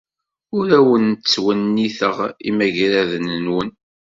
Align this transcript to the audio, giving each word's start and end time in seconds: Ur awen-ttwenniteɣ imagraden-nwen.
Ur 0.57 0.67
awen-ttwenniteɣ 0.79 2.17
imagraden-nwen. 2.49 3.69